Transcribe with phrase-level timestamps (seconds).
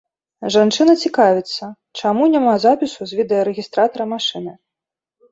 [0.53, 1.67] Жанчына цікавіцца,
[1.99, 4.53] чаму няма запісу з відэарэгістратара машыны.